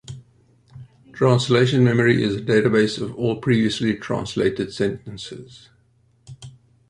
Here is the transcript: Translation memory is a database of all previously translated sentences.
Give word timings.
Translation 1.13 1.83
memory 1.83 2.23
is 2.23 2.35
a 2.35 2.41
database 2.41 2.99
of 2.99 3.13
all 3.13 3.35
previously 3.39 3.93
translated 3.95 4.73
sentences. 4.73 5.69